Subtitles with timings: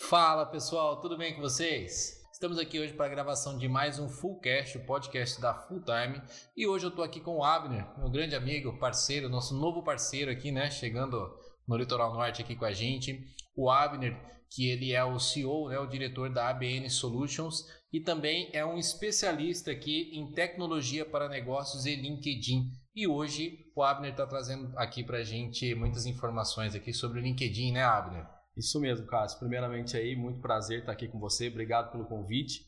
[0.00, 2.24] Fala pessoal, tudo bem com vocês?
[2.32, 6.22] Estamos aqui hoje para a gravação de mais um Fullcast, o podcast da Full Time.
[6.56, 10.30] E hoje eu estou aqui com o Abner, meu grande amigo, parceiro, nosso novo parceiro
[10.30, 10.70] aqui, né?
[10.70, 13.26] Chegando no Litoral Norte aqui com a gente.
[13.56, 14.16] O Abner,
[14.48, 18.78] que ele é o CEO, né, o diretor da ABN Solutions e também é um
[18.78, 22.70] especialista aqui em tecnologia para negócios e LinkedIn.
[22.94, 27.22] E hoje o Abner está trazendo aqui para a gente muitas informações aqui sobre o
[27.22, 28.37] LinkedIn, né, Abner?
[28.58, 29.38] Isso mesmo, Cássio.
[29.38, 31.48] Primeiramente aí, muito prazer estar aqui com você.
[31.48, 32.66] Obrigado pelo convite.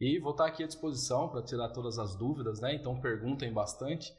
[0.00, 2.74] E vou estar aqui à disposição para tirar todas as dúvidas, né?
[2.74, 4.12] Então perguntem bastante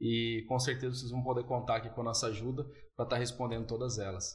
[0.00, 2.64] e com certeza vocês vão poder contar aqui com a nossa ajuda
[2.96, 4.34] para estar respondendo todas elas.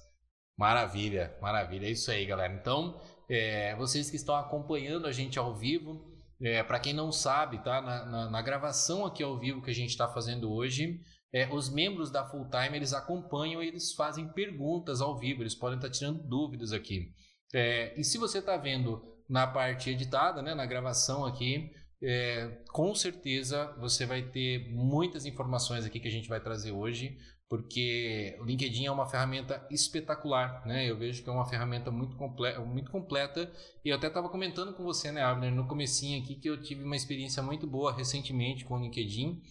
[0.57, 1.87] Maravilha, maravilha.
[1.87, 2.53] É isso aí, galera.
[2.53, 2.99] Então,
[3.29, 7.81] é, vocês que estão acompanhando a gente ao vivo, é, para quem não sabe, tá?
[7.81, 11.01] Na, na, na, gravação aqui ao vivo que a gente está fazendo hoje,
[11.35, 15.53] é, os membros da Full Time eles acompanham e eles fazem perguntas ao vivo, eles
[15.53, 17.11] podem estar tirando dúvidas aqui.
[17.53, 21.69] É, e se você está vendo na parte editada, né, na gravação aqui,
[22.01, 27.17] é, com certeza você vai ter muitas informações aqui que a gente vai trazer hoje,
[27.49, 30.89] porque o LinkedIn é uma ferramenta espetacular, né?
[30.89, 33.51] Eu vejo que é uma ferramenta muito, comple muito completa
[33.83, 36.83] e eu até estava comentando com você, né, Abner, no comecinho aqui que eu tive
[36.83, 39.41] uma experiência muito boa recentemente com o LinkedIn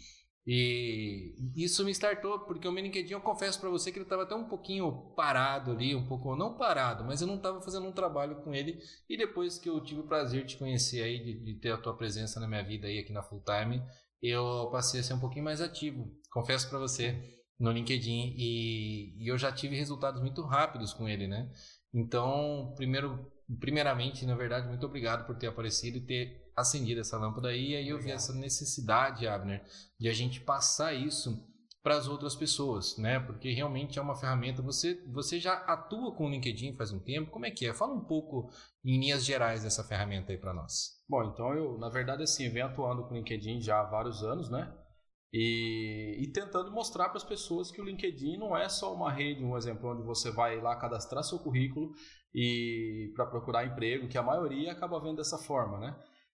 [0.46, 4.24] e isso me startou, porque o meu LinkedIn, eu confesso para você que ele estava
[4.24, 7.92] até um pouquinho parado ali, um pouco, não parado, mas eu não estava fazendo um
[7.92, 8.78] trabalho com ele.
[9.08, 11.78] E depois que eu tive o prazer de te conhecer aí, de, de, ter a
[11.78, 13.82] tua presença na minha vida aí aqui na Full Time,
[14.22, 17.16] eu passei a ser um pouquinho mais ativo, confesso para você,
[17.58, 18.34] no LinkedIn.
[18.36, 21.50] E, e eu já tive resultados muito rápidos com ele, né?
[21.92, 27.48] Então, primeiro, primeiramente, na verdade, muito obrigado por ter aparecido e ter acendido essa lâmpada
[27.48, 27.72] aí.
[27.72, 29.64] E aí eu vi essa necessidade, Abner,
[29.98, 31.42] de a gente passar isso
[31.84, 33.20] para as outras pessoas, né?
[33.20, 34.62] Porque realmente é uma ferramenta.
[34.62, 37.30] Você, você já atua com o LinkedIn faz um tempo?
[37.30, 37.74] Como é que é?
[37.74, 38.50] Fala um pouco
[38.82, 41.02] em linhas gerais dessa ferramenta aí para nós.
[41.06, 44.48] Bom, então eu, na verdade, assim, venho atuando com o LinkedIn já há vários anos,
[44.48, 44.74] né?
[45.30, 49.44] E, e tentando mostrar para as pessoas que o LinkedIn não é só uma rede,
[49.44, 51.92] um exemplo onde você vai lá cadastrar seu currículo
[52.34, 55.94] e para procurar emprego, que a maioria acaba vendo dessa forma, né?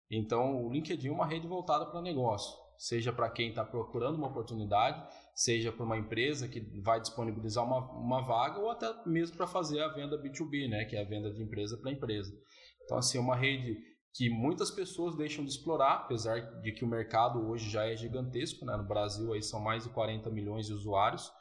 [0.10, 4.28] Então, o LinkedIn é uma rede voltada para negócio, seja para quem está procurando uma
[4.28, 5.06] oportunidade,
[5.36, 9.82] seja para uma empresa que vai disponibilizar uma, uma vaga ou até mesmo para fazer
[9.82, 12.34] a venda B2B, né, que é a venda de empresa para empresa.
[12.84, 13.78] Então, assim, é uma rede
[14.14, 18.66] que muitas pessoas deixam de explorar, apesar de que o mercado hoje já é gigantesco,
[18.66, 18.76] né?
[18.76, 21.32] no Brasil aí são mais de 40 milhões de usuários.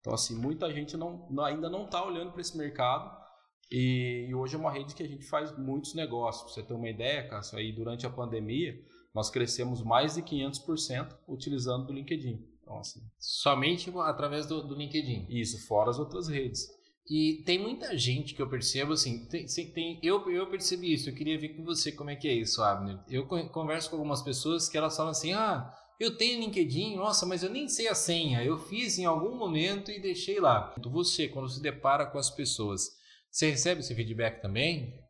[0.00, 3.21] Então, assim, muita gente não, ainda não está olhando para esse mercado
[3.70, 6.44] e, e, hoje é uma rede que a gente faz muitos negócios.
[6.44, 8.78] Pra você ter uma ideia, Cássio, aí durante a pandemia,
[9.14, 12.44] nós crescemos mais de 500% utilizando o LinkedIn.
[12.62, 15.26] Então, assim, Somente através do, do, LinkedIn?
[15.28, 16.68] Isso, fora as outras redes.
[17.10, 21.14] E tem muita gente que eu percebo, assim, tem, tem, eu, eu percebi isso, eu
[21.14, 23.00] queria ver com você como é que é isso, Abner.
[23.08, 27.42] Eu converso com algumas pessoas que elas falam assim, ah, eu tenho LinkedIn, nossa, mas
[27.42, 30.74] eu nem sei a senha, eu fiz em algum momento e deixei lá.
[30.80, 32.96] Você, quando se depara com as pessoas,
[33.32, 35.00] você recebe esse feedback também?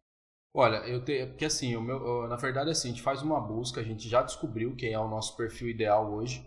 [0.54, 3.80] Olha, eu tenho, porque assim, o meu, na verdade assim, a gente faz uma busca,
[3.80, 6.46] a gente já descobriu quem é o nosso perfil ideal hoje.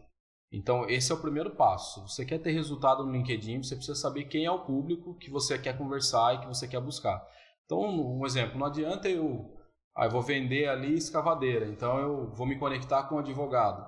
[0.52, 2.08] Então, esse é o primeiro passo.
[2.08, 5.60] Você quer ter resultado no LinkedIn, você precisa saber quem é o público que você
[5.60, 7.22] quer conversar e que você quer buscar.
[7.66, 9.54] Então, um exemplo, não adianta eu,
[9.98, 13.86] ah, eu vou vender ali escavadeira, então eu vou me conectar com o advogado.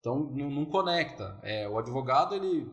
[0.00, 1.38] Então, não, não conecta.
[1.42, 2.66] É, o advogado, ele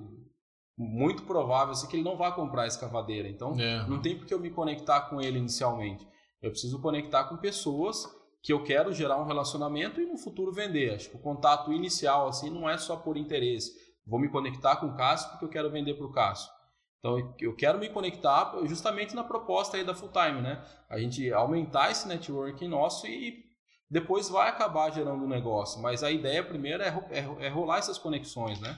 [0.77, 3.27] muito provável assim, que ele não vai comprar a escavadeira.
[3.27, 3.87] Então, é.
[3.87, 6.07] não tem por que eu me conectar com ele inicialmente.
[6.41, 8.05] Eu preciso conectar com pessoas
[8.43, 10.93] que eu quero gerar um relacionamento e no futuro vender.
[10.93, 13.73] Acho que o contato inicial assim não é só por interesse.
[14.05, 16.53] Vou me conectar com o Cássio porque eu quero vender para o Cássio.
[16.99, 20.63] Então, eu quero me conectar justamente na proposta aí da Full Time, né?
[20.89, 23.45] A gente aumentar esse networking nosso e
[23.89, 25.79] depois vai acabar gerando um negócio.
[25.81, 28.77] Mas a ideia primeiro é, é, é rolar essas conexões, né?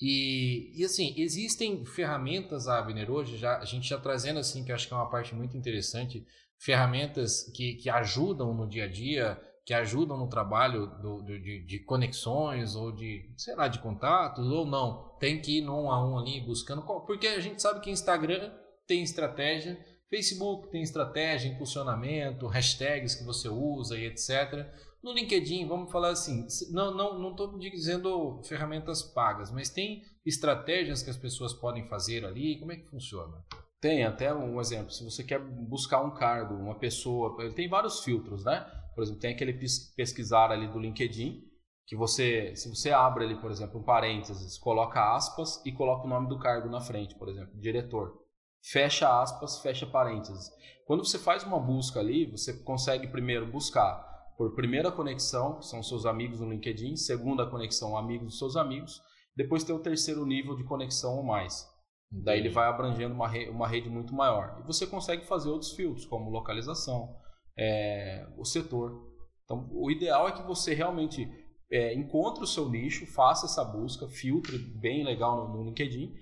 [0.00, 4.88] E, e assim, existem ferramentas, Abner, hoje, já, a gente já trazendo assim, que acho
[4.88, 6.26] que é uma parte muito interessante,
[6.58, 11.64] ferramentas que, que ajudam no dia a dia, que ajudam no trabalho do, do, de,
[11.64, 15.16] de, conexões ou de, sei lá, de contatos, ou não.
[15.20, 16.82] Tem que ir num a um ali buscando.
[16.82, 18.52] Porque a gente sabe que Instagram
[18.86, 19.78] tem estratégia,
[20.10, 24.66] Facebook tem estratégia, impulsionamento, hashtags que você usa e etc.
[25.02, 31.02] No LinkedIn, vamos falar assim, não não não estou dizendo ferramentas pagas, mas tem estratégias
[31.02, 32.58] que as pessoas podem fazer ali.
[32.60, 33.44] Como é que funciona?
[33.80, 34.92] Tem até um exemplo.
[34.92, 38.64] Se você quer buscar um cargo, uma pessoa, ele tem vários filtros, né?
[38.94, 39.58] Por exemplo, tem aquele
[39.96, 41.42] pesquisar ali do LinkedIn
[41.84, 46.08] que você, se você abre ali, por exemplo, um parênteses, coloca aspas e coloca o
[46.08, 48.22] nome do cargo na frente, por exemplo, diretor.
[48.62, 50.48] fecha aspas, fecha parênteses.
[50.86, 56.06] Quando você faz uma busca ali, você consegue primeiro buscar por primeira conexão, são seus
[56.06, 59.02] amigos no LinkedIn, segunda conexão, amigos dos seus amigos,
[59.36, 61.68] depois tem o terceiro nível de conexão ou mais.
[62.10, 64.58] Daí ele vai abrangendo uma, rede, uma rede muito maior.
[64.60, 67.16] E você consegue fazer outros filtros, como localização,
[67.56, 69.10] é, o setor.
[69.44, 71.26] Então, o ideal é que você realmente
[71.70, 76.14] é, encontre o seu nicho, faça essa busca, filtre bem legal no, no LinkedIn,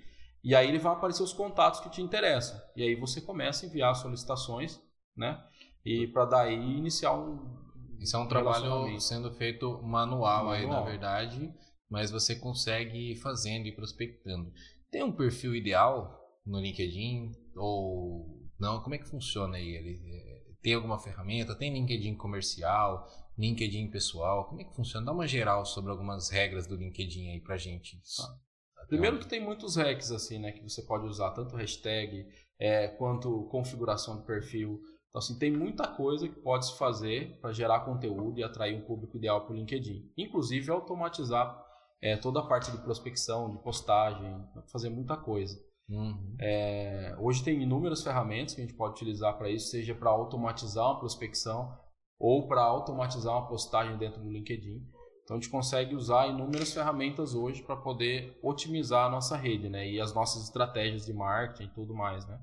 [0.43, 2.59] e aí ele vai aparecer os contatos que te interessam.
[2.77, 4.81] E aí você começa a enviar solicitações,
[5.17, 5.43] né?
[5.85, 7.60] E para daí iniciar um.
[8.00, 11.52] Isso é um trabalho sendo feito manual, manual aí, na verdade,
[11.88, 14.50] mas você consegue ir fazendo e prospectando.
[14.91, 17.32] Tem um perfil ideal no LinkedIn?
[17.55, 18.82] Ou não?
[18.82, 19.69] Como é que funciona aí?
[19.69, 21.55] Ele é, tem alguma ferramenta?
[21.55, 23.06] Tem LinkedIn comercial?
[23.38, 24.47] LinkedIn pessoal?
[24.49, 25.06] Como é que funciona?
[25.06, 28.00] Dá uma geral sobre algumas regras do LinkedIn aí pra gente.
[28.20, 28.87] Ah.
[28.88, 32.26] Primeiro que tem muitos hacks assim, né, que você pode usar, tanto hashtag
[32.58, 34.81] é, quanto configuração do perfil.
[35.11, 38.87] Então, assim, tem muita coisa que pode se fazer para gerar conteúdo e atrair um
[38.87, 40.12] público ideal para o LinkedIn.
[40.17, 41.61] Inclusive, automatizar
[42.01, 45.61] é, toda a parte de prospecção, de postagem, fazer muita coisa.
[45.89, 46.37] Uhum.
[46.41, 50.87] É, hoje tem inúmeras ferramentas que a gente pode utilizar para isso, seja para automatizar
[50.87, 51.77] uma prospecção
[52.17, 54.81] ou para automatizar uma postagem dentro do LinkedIn.
[55.25, 59.89] Então a gente consegue usar inúmeras ferramentas hoje para poder otimizar a nossa rede, né?
[59.89, 62.41] E as nossas estratégias de marketing e tudo mais, né?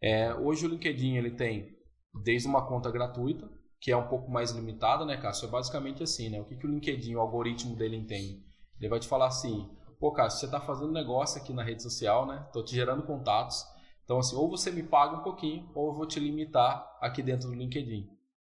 [0.00, 1.74] É, hoje o LinkedIn ele tem
[2.22, 3.48] desde uma conta gratuita,
[3.80, 5.46] que é um pouco mais limitada, né, Cássio?
[5.48, 6.40] É basicamente assim, né?
[6.40, 8.42] O que, que o LinkedIn, o algoritmo dele entende?
[8.80, 12.26] Ele vai te falar assim, pô, cara, você está fazendo negócio aqui na rede social,
[12.26, 12.44] né?
[12.46, 13.64] Estou te gerando contatos.
[14.04, 17.48] Então, assim, ou você me paga um pouquinho, ou eu vou te limitar aqui dentro
[17.48, 18.08] do LinkedIn.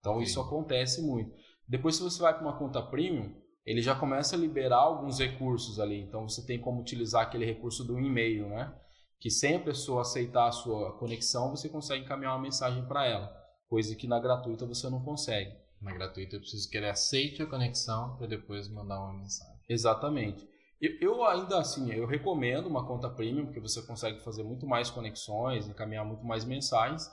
[0.01, 0.23] Então, Sim.
[0.23, 1.35] isso acontece muito.
[1.69, 3.35] Depois, se você vai para uma conta premium,
[3.65, 6.01] ele já começa a liberar alguns recursos ali.
[6.01, 8.75] Então, você tem como utilizar aquele recurso do e-mail, né?
[9.19, 13.44] Que sem a pessoa aceitar a sua conexão, você consegue encaminhar uma mensagem para ela.
[13.75, 15.53] Coisa que na gratuita você não consegue.
[15.83, 19.59] Na gratuita eu preciso que ele aceite a conexão para depois mandar uma mensagem.
[19.69, 20.49] Exatamente.
[20.81, 24.91] Eu, eu, ainda assim, eu recomendo uma conta premium, porque você consegue fazer muito mais
[24.91, 27.11] conexões, encaminhar muito mais mensagens,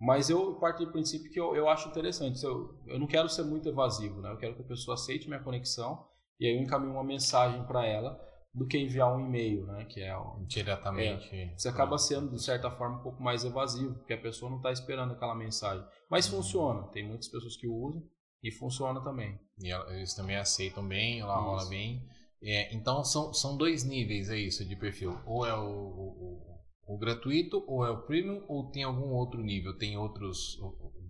[0.00, 2.44] mas eu parto do princípio que eu, eu acho interessante.
[2.44, 4.30] Eu, eu não quero ser muito evasivo, né?
[4.30, 6.06] Eu quero que a pessoa aceite minha conexão
[6.38, 9.84] e aí eu encaminho uma mensagem para ela do que enviar um e-mail, né?
[9.84, 11.34] Que é o, diretamente.
[11.34, 14.58] É, você acaba sendo de certa forma um pouco mais evasivo, porque a pessoa não
[14.58, 15.84] está esperando aquela mensagem.
[16.08, 16.36] Mas uhum.
[16.36, 16.82] funciona.
[16.88, 18.02] Tem muitas pessoas que usam.
[18.42, 19.40] E funciona também.
[19.58, 21.44] E eles também aceitam bem, lá isso.
[21.44, 22.06] rola bem.
[22.42, 25.18] É, então são, são dois níveis, é isso, de perfil.
[25.24, 29.78] Ou é o, o, o, gratuito, ou é o premium, ou tem algum outro nível?
[29.78, 30.58] Tem outros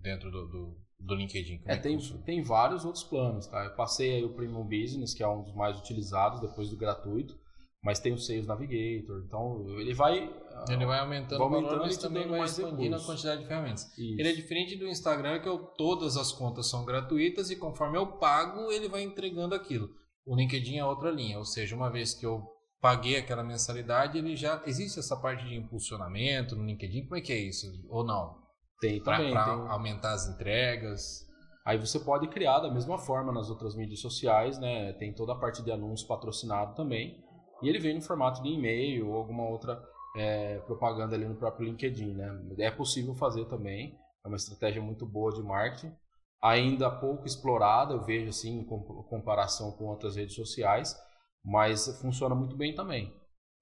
[0.01, 1.63] dentro do, do, do LinkedIn?
[1.67, 3.65] É, é tem, tem vários outros planos, tá?
[3.65, 7.39] Eu passei aí o Premium Business, que é um dos mais utilizados depois do gratuito
[7.85, 10.33] mas tem o Sales Navigator, então ele vai
[10.71, 13.85] ele vai aumentando, vai aumentando valor, mas também vai expandindo a quantidade de ferramentas.
[13.99, 14.19] Isso.
[14.19, 18.07] Ele é diferente do Instagram que eu, todas as contas são gratuitas e conforme eu
[18.07, 19.91] pago ele vai entregando aquilo.
[20.25, 22.43] O LinkedIn é outra linha, ou seja, uma vez que eu
[22.81, 27.05] paguei aquela mensalidade, ele já existe essa parte de impulsionamento no LinkedIn.
[27.05, 27.67] Como é que é isso?
[27.91, 28.43] Ou não?
[28.85, 29.33] Tem também.
[29.33, 29.69] Para tem...
[29.69, 31.25] aumentar as entregas.
[31.65, 34.93] Aí você pode criar da mesma forma nas outras mídias sociais, né?
[34.95, 37.25] Tem toda a parte de anúncio patrocinado também.
[37.63, 39.83] E ele vem no formato de e-mail ou alguma outra
[40.17, 42.13] é, propaganda ali no próprio LinkedIn.
[42.13, 42.57] Né?
[42.59, 45.95] É possível fazer também, é uma estratégia muito boa de marketing,
[46.43, 50.95] ainda pouco explorada, eu vejo assim, em comparação com outras redes sociais,
[51.43, 53.11] mas funciona muito bem também.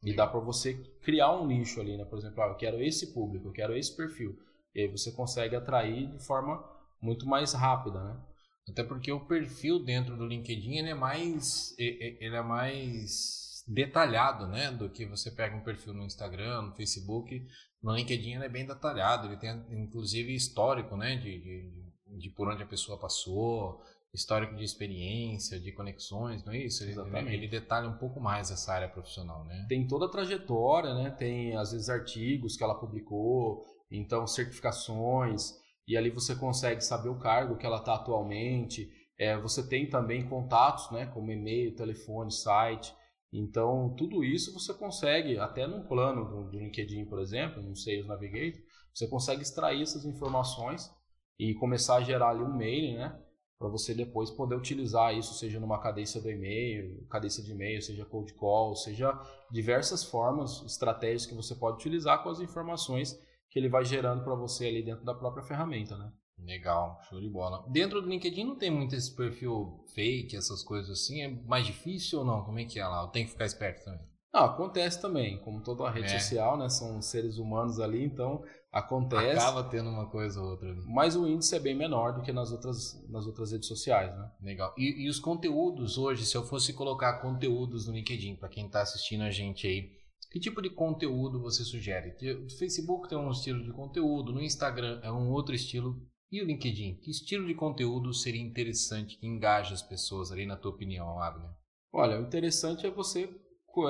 [0.03, 2.05] E dá para você criar um nicho ali, né?
[2.05, 4.37] Por exemplo, ah, eu quero esse público, eu quero esse perfil.
[4.75, 6.63] E aí você consegue atrair de forma
[7.01, 8.21] muito mais rápida, né?
[8.69, 14.71] Até porque o perfil dentro do LinkedIn ele é mais ele é mais detalhado, né?
[14.71, 17.45] Do que você pega um perfil no Instagram, no Facebook.
[17.83, 21.17] No LinkedIn ele é bem detalhado, ele tem inclusive histórico, né?
[21.17, 23.83] De, de, de por onde a pessoa passou,
[24.15, 26.85] histórico de experiência, de conexões, não é isso?
[26.85, 26.95] Ele,
[27.33, 29.67] ele, detalha um pouco mais essa área profissional, né?
[29.69, 31.11] Tem toda a trajetória, né?
[31.11, 35.53] Tem às vezes artigos que ela publicou, então certificações,
[35.87, 38.91] e ali você consegue saber o cargo que ela está atualmente.
[39.19, 41.07] É, você tem também contatos, né?
[41.07, 42.95] Como e-mail, telefone, site.
[43.33, 48.07] Então, tudo isso você consegue, até num plano do, do LinkedIn, por exemplo, no Sales
[48.07, 48.61] Navigator,
[48.95, 50.91] você consegue extrair essas informações
[51.39, 53.19] e começar a gerar ali um mail, né?
[53.59, 58.05] Para você depois poder utilizar isso, seja numa cadência do e-mail, cadência de e-mail, seja
[58.05, 59.19] cold call, seja
[59.51, 63.19] diversas formas, estratégias que você pode utilizar com as informações
[63.53, 66.11] que ele vai gerando para você ali dentro da própria ferramenta, né?
[66.39, 67.65] Legal, show de bola.
[67.69, 71.21] Dentro do LinkedIn não tem muito esse perfil fake, essas coisas assim.
[71.21, 72.43] É mais difícil ou não?
[72.43, 73.03] Como é que é lá?
[73.03, 74.11] Eu tenho que ficar esperto também.
[74.33, 76.19] Não, acontece também, como toda rede é.
[76.19, 76.67] social, né?
[76.71, 78.43] São seres humanos ali, então
[78.73, 79.39] acontece.
[79.39, 80.81] Acaba tendo uma coisa ou outra ali.
[80.87, 84.31] Mas o índice é bem menor do que nas outras, nas outras redes sociais, né?
[84.41, 84.75] Legal.
[84.79, 88.81] E, e os conteúdos hoje, se eu fosse colocar conteúdos no LinkedIn, para quem está
[88.81, 89.91] assistindo a gente aí,
[90.33, 92.17] que tipo de conteúdo você sugere?
[92.47, 96.01] O Facebook tem um estilo de conteúdo, no Instagram é um outro estilo.
[96.31, 96.95] E o LinkedIn?
[97.03, 101.51] Que estilo de conteúdo seria interessante, que engaja as pessoas ali, na tua opinião, Abner?
[101.93, 103.29] Olha, o interessante é você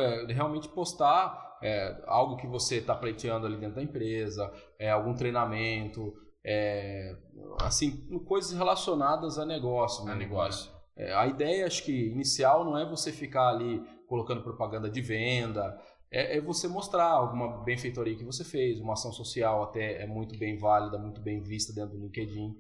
[0.01, 5.15] é, realmente postar é, algo que você está pleiteando ali dentro da empresa, é, algum
[5.15, 6.13] treinamento,
[6.45, 7.17] é,
[7.61, 10.09] assim, coisas relacionadas a negócio.
[10.09, 10.73] A negócio.
[10.97, 15.75] É, a ideia, acho que inicial, não é você ficar ali colocando propaganda de venda,
[16.13, 20.39] é, é, você mostrar alguma benfeitoria que você fez, uma ação social até é muito
[20.39, 22.55] bem válida, muito bem vista dentro do LinkedIn.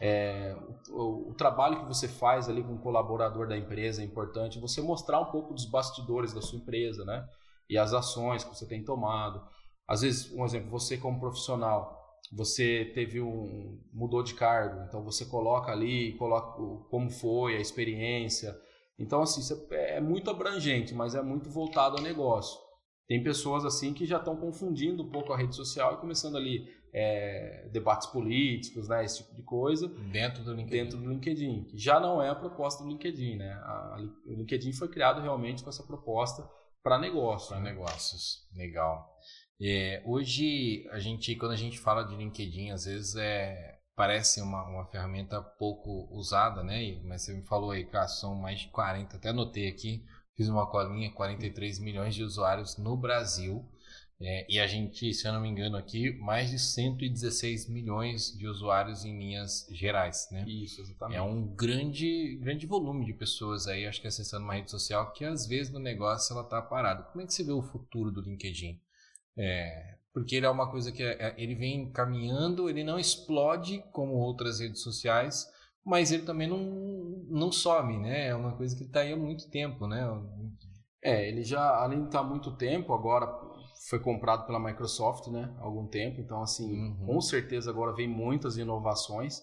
[0.00, 0.56] É,
[0.88, 4.60] o, o, trabalho que você faz ali com o colaborador da empresa é importante.
[4.60, 7.28] Você mostrar um pouco dos bastidores da sua empresa, né?
[7.68, 9.44] E as ações que você tem tomado.
[9.86, 12.00] Às vezes, um exemplo, você como profissional,
[12.32, 16.56] você teve um mudou de cargo, então você coloca ali, coloca
[16.88, 18.56] como foi a experiência.
[18.98, 19.40] Então assim,
[19.70, 22.58] é muito abrangente, mas é muito voltado ao negócio.
[23.12, 26.66] Tem pessoas assim que já estão confundindo um pouco a rede social e começando ali
[26.94, 29.86] é, debates políticos, né, esse tipo de coisa.
[30.10, 30.82] Dentro do LinkedIn.
[30.82, 33.52] Dentro do LinkedIn, que já não é a proposta do LinkedIn, né?
[33.52, 36.42] A, o LinkedIn foi criado realmente com essa proposta
[36.82, 37.50] para negócio.
[37.50, 37.72] Para né?
[37.72, 39.06] negócios, legal.
[39.60, 44.66] É, hoje, a gente, quando a gente fala de LinkedIn, às vezes é, parece uma,
[44.70, 46.98] uma ferramenta pouco usada, né?
[47.04, 50.02] Mas você me falou aí, cara, são mais de 40, até anotei aqui,
[50.36, 53.64] fiz uma colinha, 43 milhões de usuários no Brasil.
[54.24, 58.46] É, e a gente, se eu não me engano aqui, mais de 116 milhões de
[58.46, 60.44] usuários em linhas gerais, né?
[60.46, 61.18] Isso, exatamente.
[61.18, 65.24] É um grande, grande volume de pessoas aí, acho que acessando uma rede social, que
[65.24, 67.02] às vezes no negócio ela está parada.
[67.02, 68.80] Como é que você vê o futuro do LinkedIn?
[69.36, 73.82] É, porque ele é uma coisa que é, é, ele vem caminhando, ele não explode
[73.90, 75.51] como outras redes sociais,
[75.84, 76.58] mas ele também não,
[77.28, 78.28] não some, né?
[78.28, 80.06] É uma coisa que está aí há muito tempo, né?
[81.02, 83.26] É, ele já, além de estar tá há muito tempo, agora
[83.88, 85.52] foi comprado pela Microsoft, né?
[85.58, 87.06] Há algum tempo, então assim, uhum.
[87.06, 89.42] com certeza agora vem muitas inovações.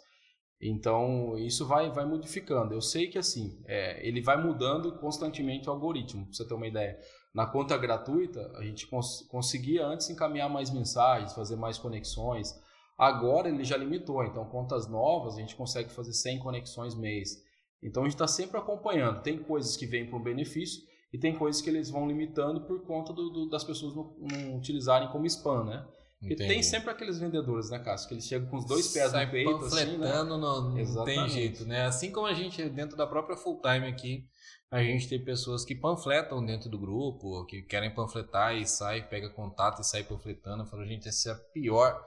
[0.61, 2.73] Então isso vai, vai modificando.
[2.73, 6.25] Eu sei que assim, é, ele vai mudando constantemente o algoritmo.
[6.25, 6.97] Pra você ter uma ideia,
[7.33, 12.53] na conta gratuita a gente cons conseguia antes encaminhar mais mensagens, fazer mais conexões.
[12.99, 17.41] Agora ele já limitou, então contas novas a gente consegue fazer 100 conexões mês.
[17.81, 19.21] Então a gente está sempre acompanhando.
[19.21, 22.85] Tem coisas que vêm para um benefício e tem coisas que eles vão limitando por
[22.85, 25.87] conta do, do, das pessoas não, não, utilizarem como spam, né?
[26.19, 26.49] Porque Entendi.
[26.49, 28.09] tem sempre aqueles vendedores, né, Cássio?
[28.09, 30.23] Que eles chegam com os dois pés Sai no peito, panfletando, assim, né?
[30.25, 31.85] não, não tem jeito, né?
[31.85, 34.27] Assim como a gente, dentro da própria full time aqui,
[34.69, 39.29] a gente tem pessoas que panfletam dentro do grupo, que querem panfletar e sai, pega
[39.29, 40.63] contato e sai panfletando.
[40.63, 41.97] Eu falo, gente, essa é a pior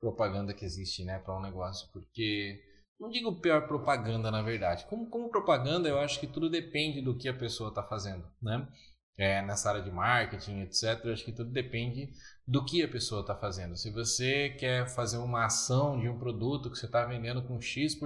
[0.00, 2.58] propaganda que existe, né, para um negócio, porque
[3.00, 4.84] não digo pior propaganda, na verdade.
[4.86, 8.68] Como, como propaganda, eu acho que tudo depende do que a pessoa está fazendo, né?
[9.16, 11.04] É, nessa área de marketing, etc.
[11.04, 12.10] Eu acho que tudo depende
[12.46, 13.76] do que a pessoa está fazendo.
[13.76, 18.00] Se você quer fazer uma ação de um produto que você está vendendo com X%,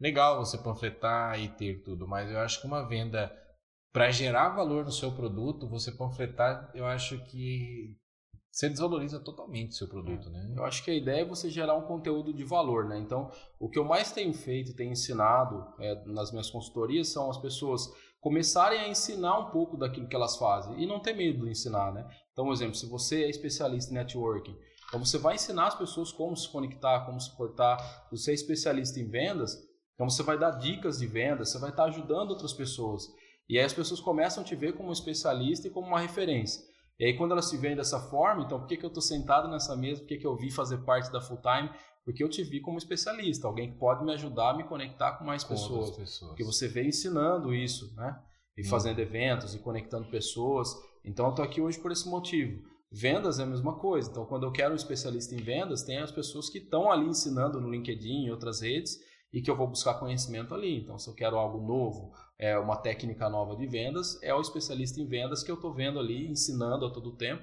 [0.00, 3.32] legal você panfletar e ter tudo, mas eu acho que uma venda
[3.92, 7.96] para gerar valor no seu produto, você panfletar, eu acho que
[8.56, 10.50] você desvaloriza totalmente o seu produto, né?
[10.56, 12.98] Eu acho que a ideia é você gerar um conteúdo de valor, né?
[12.98, 17.28] Então, o que eu mais tenho feito e tenho ensinado é, nas minhas consultorias são
[17.28, 17.86] as pessoas
[18.18, 21.92] começarem a ensinar um pouco daquilo que elas fazem e não ter medo de ensinar,
[21.92, 22.08] né?
[22.32, 24.56] Então, por exemplo, se você é especialista em networking,
[24.88, 27.78] então você vai ensinar as pessoas como se conectar, como se portar.
[28.08, 29.54] Se você é especialista em vendas,
[29.92, 33.06] então você vai dar dicas de vendas, você vai estar ajudando outras pessoas.
[33.50, 36.74] E aí as pessoas começam a te ver como um especialista e como uma referência.
[36.98, 39.48] E aí, quando elas se veem dessa forma, então, por que, que eu estou sentado
[39.48, 40.00] nessa mesa?
[40.00, 41.70] Por que, que eu vi fazer parte da full time?
[42.04, 45.24] Porque eu te vi como especialista, alguém que pode me ajudar a me conectar com
[45.24, 45.90] mais com pessoas.
[45.90, 46.30] pessoas.
[46.30, 48.18] Porque você vem ensinando isso, né?
[48.56, 48.68] E hum.
[48.68, 50.74] fazendo eventos e conectando pessoas.
[51.04, 52.62] Então, eu estou aqui hoje por esse motivo.
[52.90, 54.10] Vendas é a mesma coisa.
[54.10, 57.60] Então, quando eu quero um especialista em vendas, tem as pessoas que estão ali ensinando
[57.60, 58.98] no LinkedIn e outras redes
[59.32, 60.82] e que eu vou buscar conhecimento ali.
[60.82, 65.00] Então, se eu quero algo novo, é uma técnica nova de vendas, é o especialista
[65.00, 67.42] em vendas que eu estou vendo ali, ensinando a todo tempo.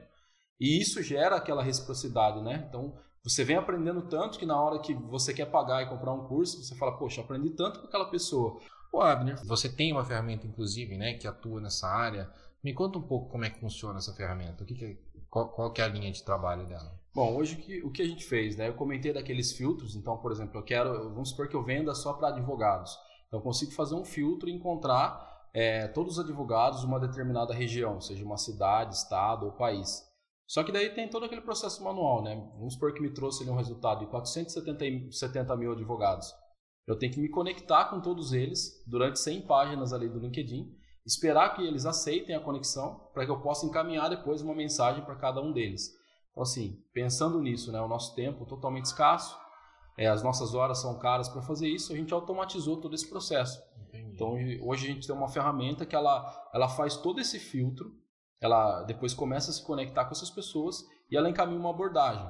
[0.59, 2.65] E isso gera aquela reciprocidade, né?
[2.69, 6.27] Então, você vem aprendendo tanto que na hora que você quer pagar e comprar um
[6.27, 8.59] curso, você fala, poxa, aprendi tanto com aquela pessoa.
[8.91, 12.29] Ô, Abner, você tem uma ferramenta, inclusive, né, que atua nessa área.
[12.63, 14.63] Me conta um pouco como é que funciona essa ferramenta.
[14.63, 14.97] O que, que é,
[15.29, 16.93] qual, qual que é a linha de trabalho dela?
[17.13, 18.67] Bom, hoje o que, o que a gente fez, né?
[18.67, 19.95] Eu comentei daqueles filtros.
[19.95, 22.95] Então, por exemplo, eu quero, vamos supor que eu venda só para advogados.
[23.34, 27.52] Então, eu consigo fazer um filtro e encontrar é, todos os advogados de uma determinada
[27.52, 30.08] região, seja uma cidade, estado ou país.
[30.46, 32.36] Só que daí tem todo aquele processo manual, né?
[32.54, 36.32] Vamos supor que me trouxe ali um resultado de 470 mil advogados.
[36.86, 40.72] Eu tenho que me conectar com todos eles durante 100 páginas ali do LinkedIn,
[41.04, 45.16] esperar que eles aceitem a conexão para que eu possa encaminhar depois uma mensagem para
[45.16, 45.90] cada um deles.
[46.30, 49.36] Então, assim, pensando nisso, né, o nosso tempo totalmente escasso,
[49.97, 53.62] é, as nossas horas são caras para fazer isso, a gente automatizou todo esse processo.
[53.88, 54.12] Entendi.
[54.13, 54.33] Então,
[54.67, 57.95] hoje a gente tem uma ferramenta que ela, ela faz todo esse filtro,
[58.41, 62.27] ela depois começa a se conectar com essas pessoas e ela encaminha uma abordagem.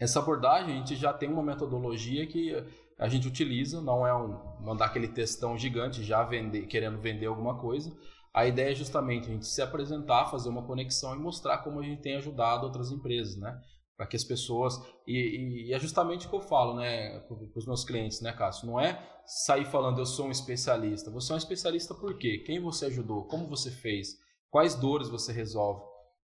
[0.00, 2.52] Essa abordagem a gente já tem uma metodologia que
[2.98, 7.58] a gente utiliza, não é um mandar aquele textão gigante já vender, querendo vender alguma
[7.58, 7.96] coisa.
[8.32, 11.82] A ideia é justamente a gente se apresentar, fazer uma conexão e mostrar como a
[11.82, 13.60] gente tem ajudado outras empresas, né?
[13.96, 14.74] Para que as pessoas.
[15.06, 18.66] E, e, é justamente o que eu falo, né, para os meus clientes, né, Cássio?
[18.66, 21.10] Não é sair falando eu sou um especialista.
[21.10, 22.42] Você é um especialista por quê?
[22.44, 23.24] Quem você ajudou?
[23.24, 24.18] Como você fez?
[24.50, 25.82] Quais dores você resolve?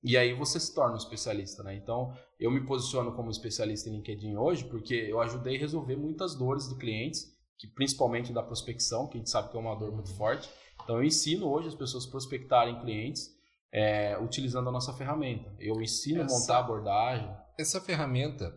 [0.04, 1.76] E aí você se torna um especialista, né?
[1.76, 6.36] Então, eu me posiciono como especialista em LinkedIn hoje porque eu ajudei a resolver muitas
[6.36, 9.94] dores de clientes, que principalmente da prospecção, que a gente sabe que é uma dor
[9.94, 10.50] muito forte.
[10.84, 13.34] Então, eu ensino hoje as pessoas prospectarem clientes
[13.72, 15.52] é, utilizando a nossa ferramenta.
[15.58, 17.43] Eu ensino essa, a montar a abordagem.
[17.58, 18.52] Essa ferramenta,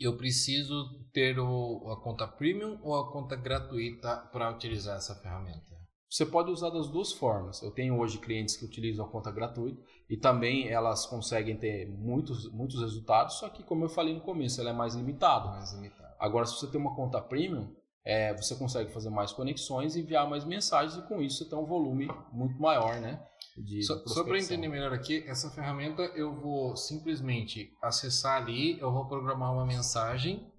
[0.00, 5.76] eu preciso ter o, a conta premium ou a conta gratuita para utilizar essa ferramenta?
[6.10, 7.60] Você pode usar das duas formas.
[7.60, 12.50] Eu tenho hoje clientes que utilizam a conta gratuita e também elas conseguem ter muitos,
[12.50, 15.50] muitos resultados, só que, como eu falei no começo, ela é mais limitada.
[15.50, 16.16] Mais limitada.
[16.18, 17.76] Agora, se você tem uma conta premium,
[18.08, 21.66] é, você consegue fazer mais conexões, enviar mais mensagens e com isso você tem um
[21.66, 23.22] volume muito maior, né?
[23.54, 28.90] De, só, só para entender melhor aqui, essa ferramenta eu vou simplesmente acessar ali, eu
[28.90, 30.50] vou programar uma mensagem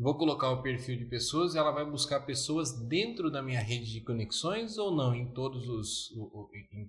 [0.00, 3.90] Vou colocar o perfil de pessoas e ela vai buscar pessoas dentro da minha rede
[3.90, 5.12] de conexões ou não?
[5.12, 6.12] Em todos os.
[6.72, 6.88] Em,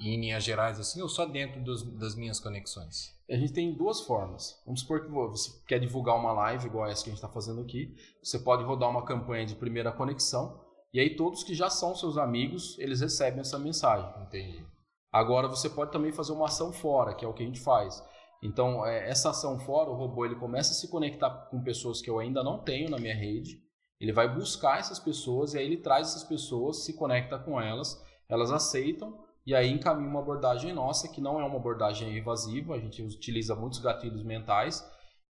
[0.00, 3.16] em linhas gerais, assim, ou só dentro dos, das minhas conexões?
[3.28, 4.60] A gente tem duas formas.
[4.64, 7.60] Vamos supor que você quer divulgar uma live igual essa que a gente está fazendo
[7.60, 7.94] aqui.
[8.22, 10.58] Você pode rodar uma campanha de primeira conexão
[10.92, 14.10] e aí todos que já são seus amigos, eles recebem essa mensagem.
[14.22, 14.64] Entendi.
[15.12, 18.02] Agora você pode também fazer uma ação fora, que é o que a gente faz.
[18.42, 22.08] Então, é, essa ação fora, o robô ele começa a se conectar com pessoas que
[22.08, 23.60] eu ainda não tenho na minha rede.
[24.00, 28.00] Ele vai buscar essas pessoas e aí ele traz essas pessoas, se conecta com elas,
[28.28, 32.78] elas aceitam e aí encaminha uma abordagem nossa, que não é uma abordagem evasiva, a
[32.78, 34.86] gente utiliza muitos gatilhos mentais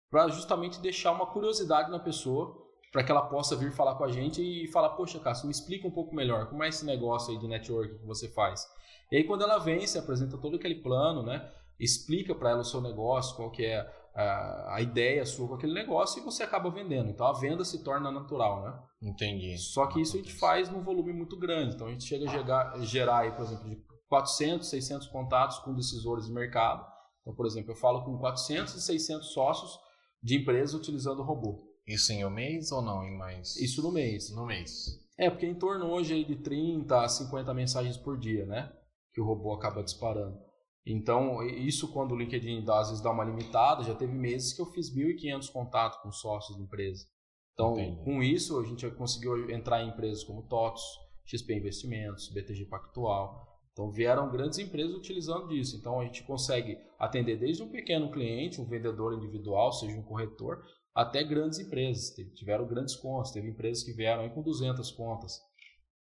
[0.08, 2.56] para justamente deixar uma curiosidade na pessoa,
[2.92, 5.88] para que ela possa vir falar com a gente e falar: Poxa, Cássio, me explica
[5.88, 8.64] um pouco melhor como é esse negócio aí de network que você faz.
[9.10, 11.50] E aí, quando ela vem, se apresenta todo aquele plano, né?
[11.78, 13.80] explica para ela o seu negócio, qual que é
[14.14, 17.10] a, a, ideia sua com aquele negócio e você acaba vendendo.
[17.10, 18.78] Então a venda se torna natural, né?
[19.02, 19.58] Entendi.
[19.58, 21.74] Só que isso a gente faz num volume muito grande.
[21.74, 23.76] Então a gente chega a gerar, gerar aí, por exemplo, de
[24.14, 26.86] 400, 600 contatos com decisores de mercado.
[27.20, 29.76] Então, por exemplo, eu falo com 400 e 600 sócios
[30.22, 31.66] de empresas utilizando o robô.
[31.84, 33.56] Isso em um mês ou não em mais?
[33.56, 34.30] Isso no mês.
[34.30, 35.00] No mês.
[35.18, 38.72] É, porque é em torno hoje aí de 30 a 50 mensagens por dia, né?
[39.12, 40.38] Que o robô acaba disparando.
[40.86, 44.66] Então, isso quando o LinkedIn às vezes dá uma limitada, já teve meses que eu
[44.66, 47.04] fiz 1.500 contatos com sócios de empresa.
[47.52, 48.04] Então, Entendi.
[48.04, 50.82] com isso, a gente conseguiu entrar em empresas como TOTS,
[51.24, 53.53] XP Investimentos, BTG Pactual.
[53.74, 55.76] Então, vieram grandes empresas utilizando disso.
[55.76, 60.64] Então, a gente consegue atender desde um pequeno cliente, um vendedor individual, seja um corretor,
[60.94, 62.14] até grandes empresas.
[62.34, 65.40] Tiveram grandes contas, teve empresas que vieram com 200 contas.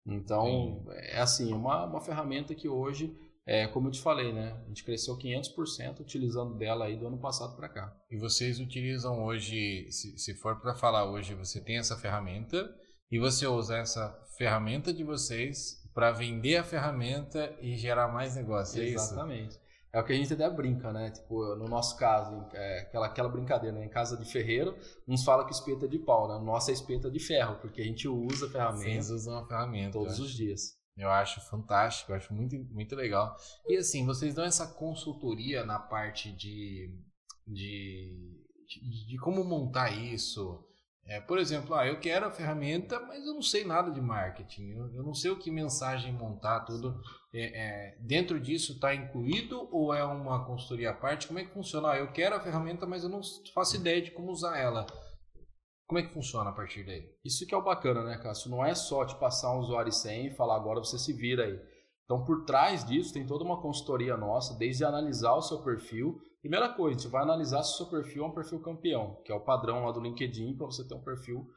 [0.06, 0.84] Então, Sim.
[1.13, 4.58] é assim, uma, uma ferramenta que hoje é, como eu te falei, né?
[4.63, 7.93] A gente cresceu 500% utilizando dela aí do ano passado para cá.
[8.10, 12.73] E vocês utilizam hoje, se, se for para falar hoje, você tem essa ferramenta
[13.12, 18.82] e você usa essa ferramenta de vocês para vender a ferramenta e gerar mais negócio,
[18.82, 19.51] é Exatamente.
[19.51, 19.63] isso?
[19.93, 21.12] É o que a gente até brinca, né?
[21.12, 23.86] Tipo, no nosso caso, é aquela, aquela brincadeira, né?
[23.86, 24.75] Em casa de ferreiro,
[25.08, 26.43] uns falam que espeta é de pau, né?
[26.43, 28.86] Nossa é espeta de ferro, porque a gente usa a ferramenta.
[28.86, 29.91] Vocês usam a ferramenta.
[29.91, 30.75] Todos os dias.
[30.97, 33.36] Eu acho fantástico, eu acho muito, muito legal.
[33.67, 36.91] E assim, vocês dão essa consultoria na parte de,
[37.45, 40.63] de, de, de como montar isso.
[41.05, 44.71] É, por exemplo, ah, eu quero a ferramenta, mas eu não sei nada de marketing.
[44.71, 46.97] Eu, eu não sei o que mensagem montar, tudo.
[47.33, 51.27] É, é, dentro disso está incluído ou é uma consultoria à parte?
[51.27, 51.91] Como é que funciona?
[51.91, 53.21] Ah, eu quero a ferramenta, mas eu não
[53.53, 54.85] faço ideia de como usar ela.
[55.85, 57.05] Como é que funciona a partir daí?
[57.23, 58.49] Isso que é o bacana, né, Cássio?
[58.49, 61.59] Não é só te passar um usuário sem e falar agora você se vira aí.
[62.05, 66.19] Então, por trás disso, tem toda uma consultoria nossa, desde analisar o seu perfil.
[66.43, 69.32] Primeira coisa, a gente vai analisar se o seu perfil é um perfil campeão, que
[69.32, 71.47] é o padrão lá do LinkedIn para você ter um perfil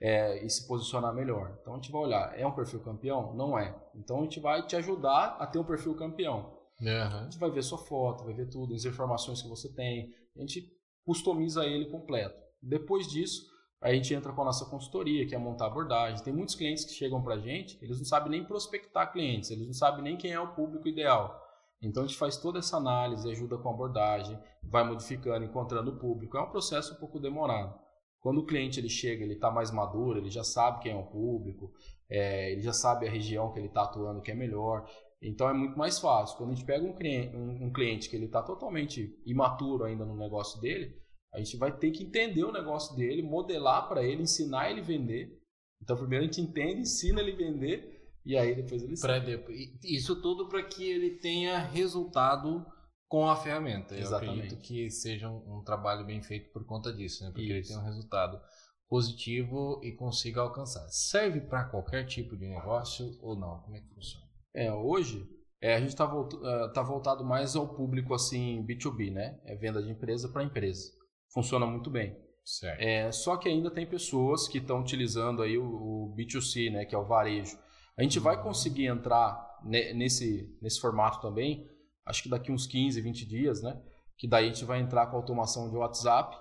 [0.00, 1.58] é, e se posicionar melhor.
[1.60, 3.34] Então a gente vai olhar, é um perfil campeão?
[3.34, 3.78] Não é.
[3.94, 6.58] Então a gente vai te ajudar a ter um perfil campeão.
[6.80, 6.88] Uhum.
[6.88, 10.10] A gente vai ver sua foto, vai ver tudo, as informações que você tem.
[10.34, 10.74] A gente
[11.04, 12.40] customiza ele completo.
[12.62, 13.42] Depois disso,
[13.78, 16.24] a gente entra com a nossa consultoria, que é montar abordagem.
[16.24, 19.66] Tem muitos clientes que chegam para a gente, eles não sabem nem prospectar clientes, eles
[19.66, 21.38] não sabem nem quem é o público ideal.
[21.82, 25.98] Então a gente faz toda essa análise, ajuda com a abordagem, vai modificando, encontrando o
[25.98, 26.36] público.
[26.36, 27.78] É um processo um pouco demorado.
[28.20, 31.06] Quando o cliente ele chega, ele está mais maduro, ele já sabe quem é o
[31.06, 31.72] público,
[32.08, 34.86] é, ele já sabe a região que ele está atuando que é melhor.
[35.22, 36.36] Então é muito mais fácil.
[36.36, 40.04] Quando a gente pega um cliente, um, um cliente que ele está totalmente imaturo ainda
[40.04, 40.94] no negócio dele,
[41.32, 45.40] a gente vai ter que entender o negócio dele, modelar para ele, ensinar ele vender.
[45.82, 50.20] Então primeiro a gente entende, ensina ele vender e aí depois ele pra depois, Isso
[50.20, 52.64] tudo para que ele tenha resultado
[53.08, 53.94] com a ferramenta.
[53.94, 54.38] Eu Exatamente.
[54.38, 57.30] acredito que seja um, um, trabalho bem feito por conta disso, né?
[57.30, 57.52] Porque Isso.
[57.52, 58.40] ele tem um resultado
[58.88, 60.86] positivo e consiga alcançar.
[60.88, 63.60] Serve para qualquer tipo de negócio ou não?
[63.60, 64.26] Como é que funciona?
[64.54, 65.28] É, hoje
[65.60, 69.38] é, a gente está voltado, uh, tá voltado mais ao público assim B2B, né?
[69.44, 70.90] É venda de empresa para empresa.
[71.32, 72.16] Funciona muito bem.
[72.44, 72.80] Certo.
[72.80, 76.84] É, só que ainda tem pessoas que estão utilizando aí o, o, B2C, né?
[76.84, 77.58] Que é o varejo.
[78.00, 81.68] A gente vai conseguir entrar nesse, nesse formato também,
[82.06, 83.78] acho que daqui uns 15, 20 dias, né?
[84.16, 86.34] Que daí a gente vai entrar com automação de WhatsApp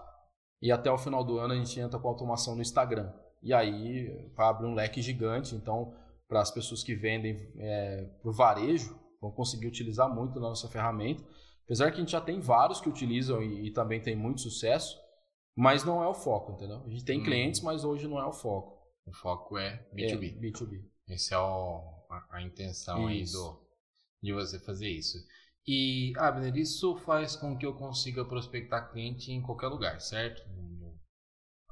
[0.62, 3.12] e até o final do ano a gente entra com automação no Instagram.
[3.44, 5.94] E aí vai abrir um leque gigante, então
[6.30, 10.70] para as pessoas que vendem é, para o varejo, vão conseguir utilizar muito da nossa
[10.70, 11.22] ferramenta.
[11.66, 14.98] Apesar que a gente já tem vários que utilizam e, e também tem muito sucesso,
[15.58, 16.82] mas não é o foco, entendeu?
[16.86, 17.24] A gente tem hum.
[17.24, 18.80] clientes, mas hoje não é o foco.
[19.06, 20.38] O foco é B2B.
[20.38, 20.99] É, B2B.
[21.10, 23.60] Essa é o, a, a, intenção aí do,
[24.22, 25.18] de você fazer isso.
[25.66, 30.42] E, Abner, isso faz com que eu consiga prospectar cliente em qualquer lugar, certo?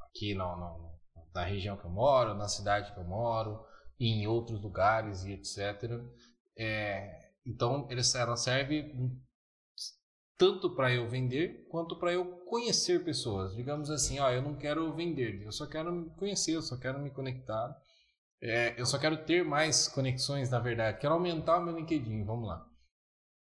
[0.09, 0.91] Aqui no, no,
[1.33, 3.63] na região que eu moro, na cidade que eu moro,
[3.99, 5.99] em outros lugares e etc.
[6.57, 8.93] É, então, ela serve
[10.37, 13.55] tanto para eu vender quanto para eu conhecer pessoas.
[13.55, 16.99] Digamos assim, ó, eu não quero vender, eu só quero me conhecer, eu só quero
[16.99, 17.75] me conectar.
[18.41, 20.99] É, eu só quero ter mais conexões, na verdade.
[20.99, 22.65] Quero aumentar o meu LinkedIn, vamos lá.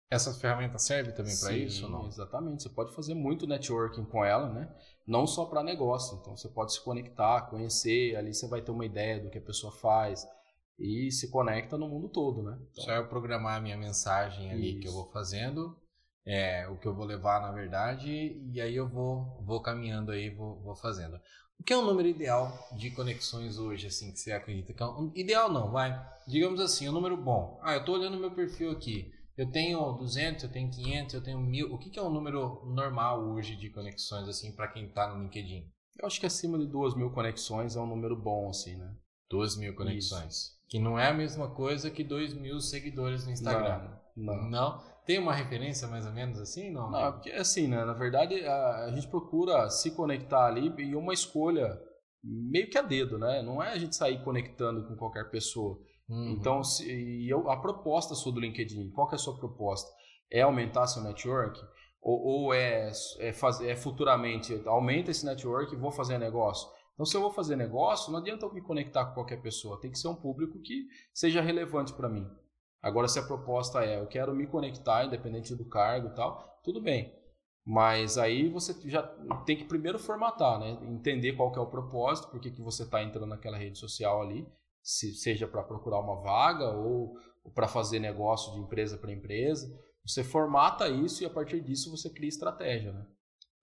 [0.10, 2.08] Essa ferramenta serve também para isso ou não?
[2.08, 2.64] Exatamente.
[2.64, 4.74] Você pode fazer muito networking com ela, né?
[5.06, 6.18] Não só para negócio.
[6.18, 9.42] Então você pode se conectar, conhecer, ali você vai ter uma ideia do que a
[9.42, 10.26] pessoa faz,
[10.80, 12.58] e se conecta no mundo todo, né?
[12.72, 14.80] Então, Só eu programar a minha mensagem ali isso.
[14.80, 15.76] que eu vou fazendo,
[16.26, 18.10] é, o que eu vou levar na verdade,
[18.52, 21.20] e aí eu vou, vou caminhando aí, vou, vou fazendo.
[21.60, 24.86] O que é o número ideal de conexões hoje, assim, que você acredita que é
[24.86, 26.00] um, ideal não, vai.
[26.28, 27.60] Digamos assim, um número bom.
[27.62, 29.12] Ah, eu estou olhando meu perfil aqui.
[29.38, 31.74] Eu tenho 200, eu tenho 500, eu tenho 1000.
[31.74, 35.22] O que, que é um número normal hoje de conexões, assim, para quem está no
[35.22, 35.72] LinkedIn?
[36.00, 38.96] Eu acho que acima de 2 mil conexões é um número bom, assim, né?
[39.30, 40.34] 2 mil conexões.
[40.34, 40.58] Isso.
[40.68, 43.90] Que não é a mesma coisa que 2 mil seguidores no Instagram.
[44.16, 44.50] Não, não.
[44.50, 44.97] não.
[45.08, 46.70] Tem uma referência mais ou menos assim?
[46.70, 47.86] Não, não porque assim, né?
[47.86, 51.82] Na verdade, a, a, gente procura se conectar ali e uma escolha
[52.22, 53.42] meio que a dedo, né?
[53.42, 55.80] Não é a gente sair conectando com qualquer pessoa.
[56.10, 56.32] Uhum.
[56.38, 59.90] Então, se, eu, a proposta sua do LinkedIn, qual que é a sua proposta?
[60.30, 61.58] É aumentar seu network?
[62.02, 66.70] Ou, ou é, é, fazer, é futuramente, aumenta esse network e vou fazer negócio?
[66.96, 69.90] Então, se eu vou fazer negócio, não adianta eu me conectar com qualquer pessoa, tem
[69.90, 72.28] que ser um público que seja relevante para mim.
[72.82, 76.82] Agora, se a proposta é eu quero me conectar, independente do cargo e tal, tudo
[76.82, 77.14] bem.
[77.66, 79.04] Mas aí você já
[79.46, 80.78] tem que primeiro formatar, né?
[80.84, 84.22] entender qual que é o propósito, por que, que você está entrando naquela rede social
[84.22, 84.48] ali,
[84.82, 89.68] se, seja para procurar uma vaga ou, ou para fazer negócio de empresa para empresa.
[90.06, 92.94] Você formata isso e a partir disso você cria estratégia.
[92.94, 93.06] Né?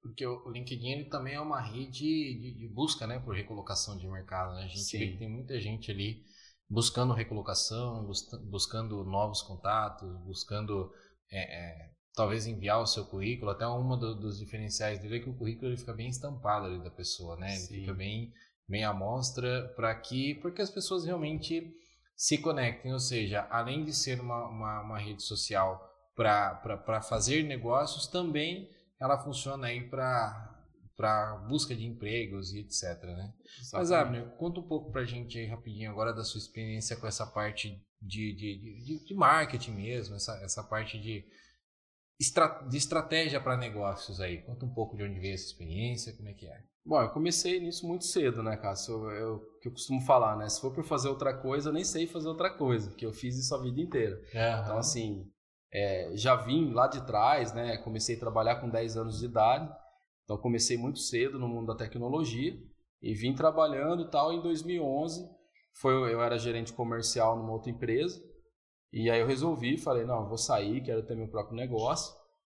[0.03, 4.07] Porque o LinkedIn ele também é uma rede de, de busca né, por recolocação de
[4.07, 4.55] mercado.
[4.55, 4.65] Né?
[4.65, 4.99] A gente Sim.
[4.99, 6.23] vê que tem muita gente ali
[6.75, 8.05] buscando recolocação,
[8.51, 10.91] buscando novos contatos, buscando
[11.31, 13.53] é, é, talvez enviar o seu currículo.
[13.53, 16.83] Até uma do, dos diferenciais dele é que o currículo ele fica bem estampado ali
[16.83, 17.53] da pessoa, né?
[17.53, 17.81] Ele Sim.
[17.81, 18.33] fica bem,
[18.69, 21.73] bem à mostra para que porque as pessoas realmente
[22.17, 22.93] se conectem.
[22.93, 25.81] Ou seja, além de ser uma, uma, uma rede social
[26.17, 28.69] para fazer negócios, também
[29.01, 30.54] ela funciona aí para
[30.97, 33.33] para busca de empregos e etc, né?
[33.73, 37.07] Mas Abner, conta um pouco para a gente aí rapidinho agora da sua experiência com
[37.07, 41.25] essa parte de, de, de, de marketing mesmo, essa, essa parte de,
[42.69, 44.43] de estratégia para negócios aí.
[44.43, 46.63] Conta um pouco de onde veio essa experiência, como é que é?
[46.87, 49.11] Bom, eu comecei nisso muito cedo, né, Cássio?
[49.11, 50.49] Eu, eu, que eu costumo falar, né?
[50.51, 53.39] Se for para fazer outra coisa, eu nem sei fazer outra coisa, porque eu fiz
[53.39, 54.17] isso a vida inteira.
[54.17, 54.63] Uhum.
[54.63, 55.27] Então, assim,
[55.73, 57.79] é, já vim lá de trás, né?
[57.79, 59.67] Comecei a trabalhar com 10 anos de idade,
[60.25, 62.59] então comecei muito cedo no mundo da tecnologia
[63.01, 64.33] E vim trabalhando e tal.
[64.33, 65.29] Em 2011,
[65.75, 68.23] foi, eu era gerente comercial numa outra empresa.
[68.93, 72.15] E aí eu resolvi, falei, não, vou sair, quero ter meu próprio negócio.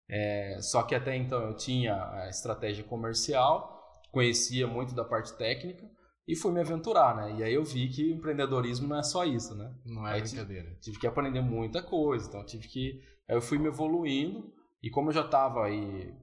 [0.10, 5.84] É, só que até então eu tinha a estratégia comercial, conhecia muito da parte técnica
[6.26, 7.40] e fui me aventurar, né?
[7.40, 9.74] E aí eu vi que empreendedorismo não é só isso, né?
[9.86, 10.70] Não é aí brincadeira.
[10.70, 13.02] Tive, tive que aprender muita coisa, então tive que...
[13.28, 16.14] Aí eu fui me evoluindo e como eu já estava aí...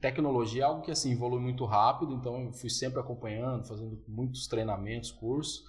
[0.00, 4.46] Tecnologia é algo que, assim, evolui muito rápido, então eu fui sempre acompanhando, fazendo muitos
[4.46, 5.64] treinamentos, cursos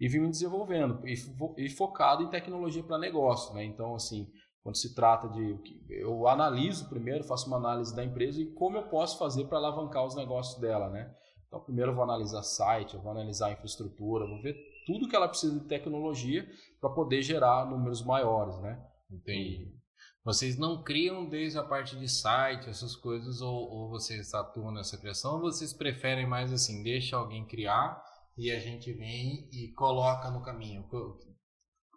[0.00, 1.14] e vim me desenvolvendo e,
[1.56, 3.64] e focado em tecnologia para negócio, né?
[3.64, 4.28] Então, assim,
[4.62, 8.84] quando se trata de eu analiso primeiro, faço uma análise da empresa e como eu
[8.84, 11.14] posso fazer para alavancar os negócios dela, né?
[11.46, 15.14] Então, primeiro eu vou analisar site, eu vou analisar a infraestrutura, vou ver tudo que
[15.14, 16.48] ela precisa de tecnologia
[16.80, 18.82] para poder gerar números maiores, né?
[19.10, 19.72] Entendi.
[20.24, 24.96] Vocês não criam desde a parte de site, essas coisas, ou, ou vocês atuam nessa
[24.96, 28.02] criação, ou vocês preferem mais assim, deixa alguém criar
[28.36, 30.88] e a gente vem e coloca no caminho?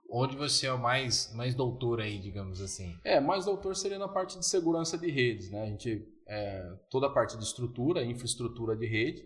[0.09, 2.93] Onde você é o mais, mais doutor aí, digamos assim?
[3.03, 5.63] É, mais doutor seria na parte de segurança de redes, né?
[5.63, 9.25] A gente, é, toda a parte de estrutura, infraestrutura de rede,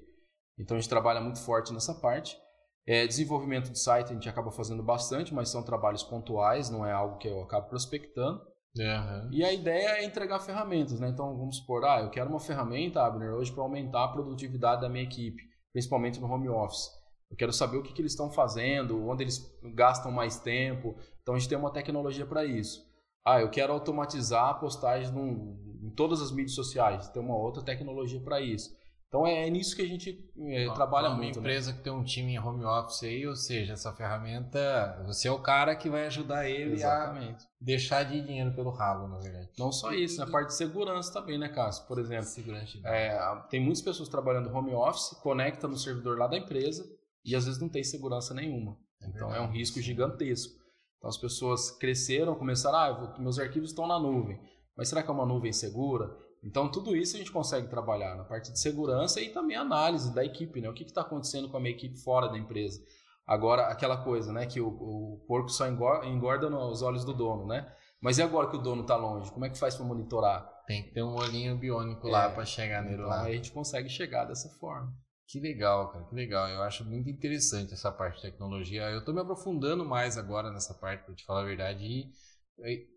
[0.59, 2.37] então a gente trabalha muito forte nessa parte.
[2.85, 6.91] É, desenvolvimento de site a gente acaba fazendo bastante, mas são trabalhos pontuais, não é
[6.91, 8.50] algo que eu acabo prospectando.
[8.77, 9.29] Uhum.
[9.31, 11.09] E a ideia é entregar ferramentas, né?
[11.09, 14.89] Então vamos supor, ah, eu quero uma ferramenta, Abner, hoje para aumentar a produtividade da
[14.89, 16.89] minha equipe, principalmente no home office.
[17.29, 19.39] Eu quero saber o que, que eles estão fazendo, onde eles
[19.73, 20.95] gastam mais tempo.
[21.21, 22.85] Então a gente tem uma tecnologia para isso.
[23.25, 27.07] Ah, eu quero automatizar a postagem num, em todas as mídias sociais.
[27.09, 28.75] Tem uma outra tecnologia para isso.
[29.11, 31.35] Então é, é, nisso que a gente é, então, trabalha uma muito.
[31.35, 31.49] Uma né?
[31.49, 31.77] empresa né?
[31.77, 35.39] que tem um time em home office aí, ou seja, essa ferramenta, você é o
[35.39, 37.43] cara que vai ajudar ele Exatamente.
[37.43, 39.49] a deixar de dinheiro pelo ralo, na verdade.
[39.59, 40.31] Não só isso, na né?
[40.31, 41.85] parte de segurança também, né, Cássio?
[41.87, 43.19] Por exemplo, segurança é,
[43.49, 46.89] tem muitas pessoas trabalhando home office, conecta no servidor lá da empresa,
[47.25, 48.77] e às vezes não tem segurança nenhuma.
[49.01, 50.53] É então é um risco gigantesco.
[50.97, 54.39] Então as pessoas cresceram, começaram, ah, vou, meus arquivos estão na nuvem,
[54.77, 56.15] mas será que é uma nuvem segura?
[56.43, 60.25] Então tudo isso a gente consegue trabalhar na parte de segurança e também análise da
[60.25, 60.69] equipe, né?
[60.69, 62.83] O que está acontecendo com a minha equipe fora da empresa?
[63.27, 64.45] Agora aquela coisa, né?
[64.45, 67.71] Que o, o porco só engorda, engorda nos olhos do dono, né?
[68.01, 69.31] Mas e agora que o dono está longe?
[69.31, 70.49] Como é que faz para monitorar?
[70.65, 73.23] Tem que ter um olhinho biônico é, lá para chegar nele então lá.
[73.23, 74.91] Aí a gente consegue chegar dessa forma.
[75.27, 76.49] Que legal, cara, que legal.
[76.49, 78.89] Eu acho muito interessante essa parte de tecnologia.
[78.89, 81.85] Eu estou me aprofundando mais agora nessa parte, para te falar a verdade.
[81.85, 82.11] E,
[82.59, 82.87] e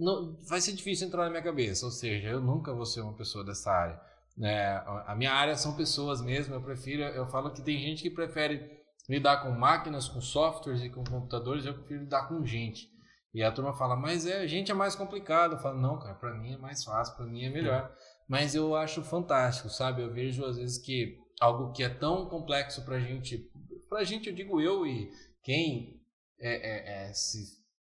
[0.00, 1.84] não, vai ser difícil entrar na minha cabeça.
[1.84, 4.00] Ou seja, eu nunca vou ser uma pessoa dessa área.
[4.42, 6.54] É, a minha área são pessoas mesmo.
[6.54, 10.88] Eu prefiro, eu falo que tem gente que prefere lidar com máquinas, com softwares e
[10.88, 11.66] com computadores.
[11.66, 12.88] Eu prefiro lidar com gente.
[13.32, 15.52] E a turma fala, mas é, gente é mais complicado.
[15.52, 17.94] Eu falo, não, cara, para mim é mais fácil, para mim é melhor.
[18.28, 20.02] Mas eu acho fantástico, sabe?
[20.02, 23.50] Eu vejo às vezes que algo que é tão complexo para gente,
[23.88, 25.10] para gente eu digo eu e
[25.42, 26.00] quem
[26.38, 27.44] é, é, é se,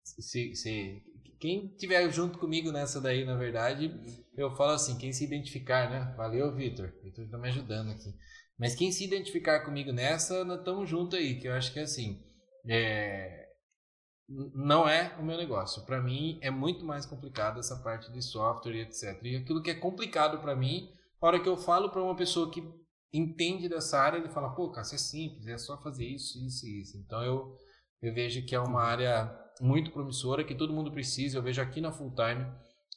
[0.03, 1.03] se, se,
[1.45, 3.93] quem tiver junto comigo nessa daí, na verdade,
[4.35, 6.15] eu falo assim, quem se identificar, né?
[6.17, 6.91] Valeu, Vitor.
[7.03, 8.15] Vitor tá me ajudando aqui.
[8.59, 11.83] Mas quem se identificar comigo nessa, nós estamos juntos aí, que eu acho que é
[11.83, 12.25] assim,
[12.67, 13.47] é,
[14.55, 15.85] não é o meu negócio.
[15.85, 19.23] Para mim é muito mais complicado essa parte de software e etc.
[19.25, 20.89] E aquilo que é complicado para mim,
[21.21, 22.67] a hora que eu falo para uma pessoa que
[23.13, 26.67] entende dessa área, ele fala, pô, cara, isso é simples, é só fazer isso, isso
[26.67, 26.97] e isso.
[26.97, 27.55] Então eu,
[28.01, 31.39] eu vejo que é uma área muito promissora, que todo mundo precisa.
[31.39, 32.47] Eu vejo aqui na Full Time,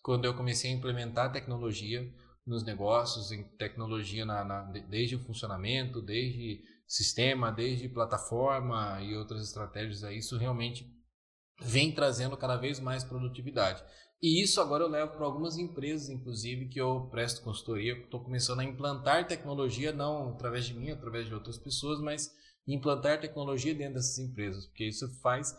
[0.02, 2.08] quando eu comecei a implementar tecnologia
[2.46, 9.44] nos negócios, em tecnologia na, na, desde o funcionamento, desde sistema, desde plataforma e outras
[9.44, 10.90] estratégias, aí, isso realmente
[11.62, 13.84] vem trazendo cada vez mais produtividade.
[14.22, 17.98] E isso agora eu levo para algumas empresas, inclusive, que eu presto consultoria.
[17.98, 22.32] Estou começando a implantar tecnologia, não através de mim, através de outras pessoas, mas
[22.68, 25.56] implantar tecnologia dentro dessas empresas, porque isso faz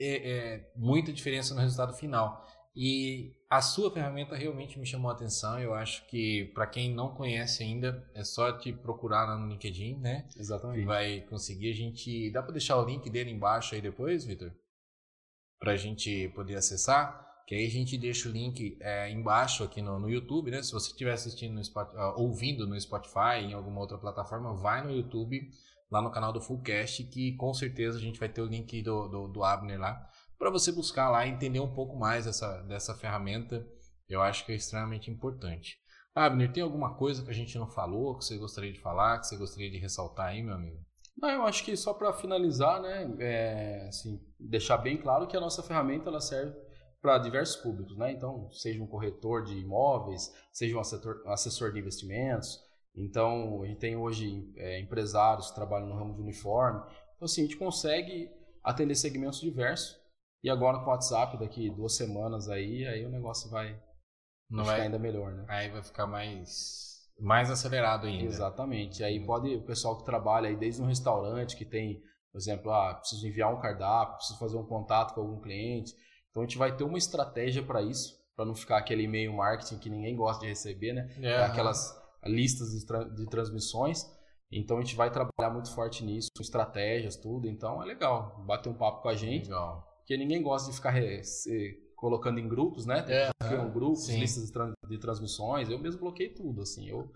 [0.00, 2.46] é, é, muita diferença no resultado final.
[2.74, 5.58] E a sua ferramenta realmente me chamou a atenção.
[5.58, 10.28] Eu acho que para quem não conhece ainda, é só te procurar no LinkedIn, né?
[10.36, 10.84] Exatamente.
[10.84, 11.70] Vai conseguir.
[11.70, 12.30] A gente.
[12.30, 14.52] Dá para deixar o link dele embaixo aí depois, Vitor?
[15.58, 19.80] Para a gente poder acessar que aí a gente deixa o link é, embaixo aqui
[19.80, 20.62] no, no YouTube, né?
[20.62, 24.84] Se você estiver assistindo no Spotify, uh, ouvindo no Spotify, em alguma outra plataforma, vai
[24.84, 25.48] no YouTube,
[25.90, 29.08] lá no canal do Fullcast, que com certeza a gente vai ter o link do,
[29.08, 30.06] do, do Abner lá,
[30.38, 33.66] para você buscar lá e entender um pouco mais dessa, dessa ferramenta.
[34.08, 35.78] Eu acho que é extremamente importante.
[36.14, 39.26] Abner, tem alguma coisa que a gente não falou, que você gostaria de falar, que
[39.26, 40.78] você gostaria de ressaltar aí, meu amigo?
[41.16, 45.40] Não, eu acho que só para finalizar, né, é, assim, deixar bem claro que a
[45.40, 46.56] nossa ferramenta ela serve
[47.00, 48.12] para diversos públicos, né?
[48.12, 52.60] Então, seja um corretor de imóveis, seja um assessor, assessor de investimentos,
[52.98, 56.80] Então, a gente tem hoje é, empresários que trabalham no ramo de uniforme.
[57.14, 58.28] Então, assim, a gente consegue
[58.62, 59.96] atender segmentos diversos.
[60.42, 63.80] E agora com o WhatsApp, daqui duas semanas aí, aí o negócio vai,
[64.50, 65.44] Não ficar vai, ainda melhor, né?
[65.48, 68.24] aí vai ficar mais, mais acelerado ainda.
[68.24, 69.02] Exatamente.
[69.02, 72.00] Aí pode o pessoal que trabalha aí desde um restaurante que tem,
[72.32, 75.92] por exemplo, ah, preciso enviar um cardápio, preciso fazer um contato com algum cliente.
[76.30, 79.78] Então a gente vai ter uma estratégia para isso, para não ficar aquele e-mail marketing
[79.78, 81.08] que ninguém gosta de receber, né?
[81.20, 84.04] É, Aquelas listas de, tra- de transmissões.
[84.50, 87.46] Então a gente vai trabalhar muito forte nisso, com estratégias, tudo.
[87.46, 89.86] Então é legal bater um papo com a gente, Legal.
[89.98, 93.02] porque ninguém gosta de ficar se colocando em grupos, né?
[93.02, 94.20] Tem É, que criam grupos, sim.
[94.20, 95.68] listas de, de transmissões.
[95.68, 96.88] Eu mesmo bloqueei tudo, assim.
[96.88, 97.12] Eu,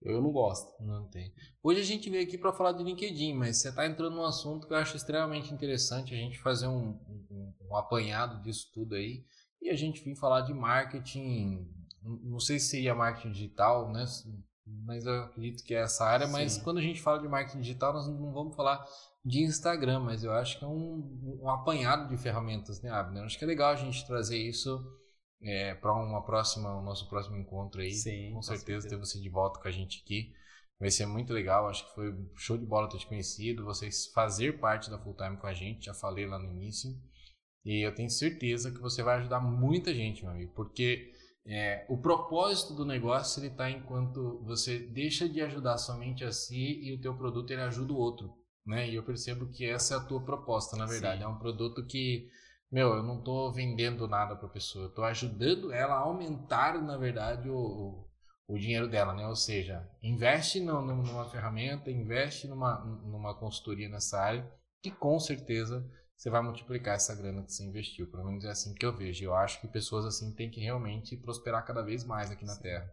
[0.00, 0.72] eu não gosto.
[0.82, 1.32] Não tem.
[1.62, 4.66] Hoje a gente veio aqui para falar de LinkedIn, mas você está entrando num assunto
[4.66, 6.98] que eu acho extremamente interessante a gente fazer um,
[7.30, 9.24] um- um apanhado disso tudo aí
[9.60, 11.68] e a gente vir falar de marketing.
[12.04, 14.04] Não sei se seria marketing digital, né?
[14.84, 16.26] Mas eu acredito que é essa área.
[16.26, 16.62] Mas Sim.
[16.62, 18.84] quando a gente fala de marketing digital, nós não vamos falar
[19.24, 23.24] de Instagram, mas eu acho que é um, um apanhado de ferramentas, né, Abner?
[23.24, 24.80] Acho que é legal a gente trazer isso
[25.80, 27.92] para uma próxima, o nosso próximo encontro aí.
[27.92, 30.32] Sim, com certeza ter você de volta com a gente aqui.
[30.78, 34.58] Vai ser muito legal, acho que foi show de bola ter te conhecido, vocês fazer
[34.58, 36.90] parte da Full Time com a gente, já falei lá no início.
[37.64, 41.11] E eu tenho certeza que você vai ajudar muita gente, meu amigo, porque
[41.44, 46.80] é, o propósito do negócio ele está enquanto você deixa de ajudar somente a si
[46.82, 48.32] e o teu produto ele ajuda o outro,
[48.64, 48.88] né?
[48.88, 51.18] E eu percebo que essa é a tua proposta, na verdade.
[51.18, 51.24] Sim.
[51.24, 52.28] É um produto que,
[52.70, 56.96] meu, eu não estou vendendo nada para a pessoa, estou ajudando ela a aumentar, na
[56.96, 58.06] verdade, o,
[58.46, 59.26] o, dinheiro dela, né?
[59.26, 64.48] Ou seja, investe no- numa ferramenta, investe numa, numa consultoria nessa área,
[64.80, 65.84] que com certeza
[66.22, 68.08] você vai multiplicar essa grana que você investiu.
[68.08, 69.24] Pelo menos é assim que eu vejo.
[69.24, 72.88] Eu acho que pessoas assim têm que realmente prosperar cada vez mais aqui na Terra.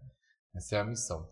[0.55, 1.29] Essa é a missão.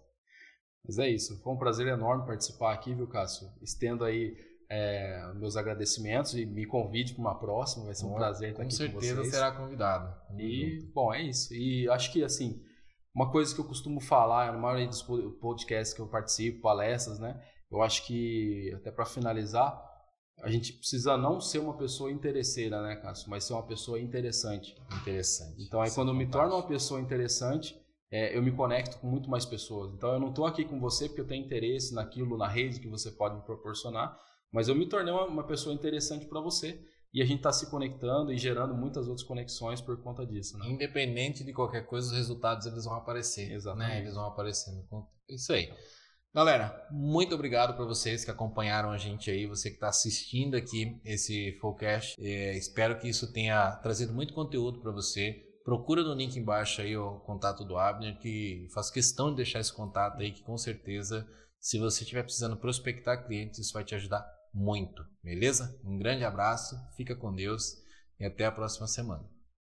[0.86, 1.42] Mas é isso.
[1.42, 3.48] Foi um prazer enorme participar aqui, viu, Cássio?
[3.64, 4.38] Estendo aí
[4.70, 7.86] é, meus agradecimentos e me convide para uma próxima.
[7.86, 9.34] Vai ser um Com- prazer estar Com aqui certeza com vocês.
[9.34, 10.16] será convidado.
[10.38, 10.94] E, junto.
[10.94, 11.52] bom, é isso.
[11.54, 12.64] E acho que, assim,
[13.16, 17.18] uma coisa que eu costumo falar na maioria dos po- podcasts que eu participo, palestras,
[17.18, 17.44] né?
[17.72, 19.84] Eu acho que, até para finalizar,
[20.42, 23.30] a gente precisa não ser uma pessoa interesseira, né, Cássio?
[23.30, 24.76] Mas ser uma pessoa interessante.
[25.02, 25.64] Interessante.
[25.64, 27.76] Então, aí Isso é quando eu me torno uma pessoa interessante,
[28.12, 29.94] é, eu me conecto com muito mais pessoas.
[29.94, 32.88] Então, eu não estou aqui com você porque eu tenho interesse naquilo, na rede que
[32.88, 34.18] você pode me proporcionar,
[34.52, 36.80] mas eu me tornei uma, uma pessoa interessante para você.
[37.14, 40.70] E a gente está se conectando e gerando muitas outras conexões por conta disso, né?
[40.70, 43.52] Independente de qualquer coisa, os resultados eles vão aparecer.
[43.52, 43.90] Exatamente.
[43.90, 44.00] Né?
[44.02, 44.86] Eles vão aparecendo.
[45.28, 45.72] Isso aí.
[46.34, 51.00] Galera, muito obrigado para vocês que acompanharam a gente aí, você que está assistindo aqui
[51.04, 52.16] esse Fullcast.
[52.20, 55.44] É, espero que isso tenha trazido muito conteúdo para você.
[55.64, 59.74] Procura no link embaixo aí o contato do Abner, que faço questão de deixar esse
[59.74, 61.28] contato aí, que com certeza,
[61.60, 65.80] se você estiver precisando prospectar clientes, isso vai te ajudar muito, beleza?
[65.84, 67.74] Um grande abraço, fica com Deus
[68.20, 69.37] e até a próxima semana.